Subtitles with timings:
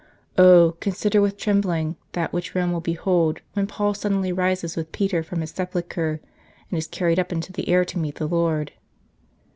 [0.35, 5.21] Oh, consider with trembling that which Rome will behold when Paul suddenly rises with Peter
[5.21, 6.19] from this sepulchre,
[6.71, 8.71] and is carried up into the air to meet the Lord